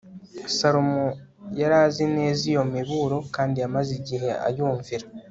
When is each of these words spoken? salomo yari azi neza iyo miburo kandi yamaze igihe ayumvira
salomo 0.57 1.03
yari 1.59 1.75
azi 1.85 2.05
neza 2.17 2.41
iyo 2.51 2.63
miburo 2.73 3.17
kandi 3.35 3.55
yamaze 3.63 3.91
igihe 4.01 4.29
ayumvira 4.47 5.05